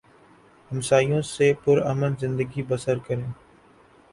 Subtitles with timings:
[0.71, 3.29] ہمسایوں سے پر امن زندگی بسر کریں